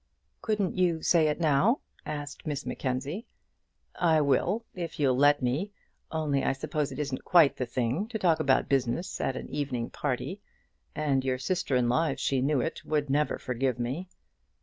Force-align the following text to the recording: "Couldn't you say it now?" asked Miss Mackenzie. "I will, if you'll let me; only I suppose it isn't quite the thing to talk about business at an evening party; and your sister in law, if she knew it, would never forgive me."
"Couldn't 0.41 0.75
you 0.75 1.03
say 1.03 1.27
it 1.27 1.39
now?" 1.39 1.79
asked 2.07 2.47
Miss 2.47 2.65
Mackenzie. 2.65 3.27
"I 3.93 4.19
will, 4.19 4.65
if 4.73 4.99
you'll 4.99 5.15
let 5.15 5.43
me; 5.43 5.69
only 6.11 6.43
I 6.43 6.53
suppose 6.53 6.91
it 6.91 6.97
isn't 6.97 7.23
quite 7.23 7.57
the 7.57 7.67
thing 7.67 8.07
to 8.07 8.17
talk 8.17 8.39
about 8.39 8.67
business 8.67 9.21
at 9.21 9.35
an 9.35 9.47
evening 9.51 9.91
party; 9.91 10.41
and 10.95 11.23
your 11.23 11.37
sister 11.37 11.75
in 11.75 11.87
law, 11.87 12.07
if 12.07 12.19
she 12.19 12.41
knew 12.41 12.61
it, 12.61 12.83
would 12.83 13.11
never 13.11 13.37
forgive 13.37 13.77
me." 13.77 14.09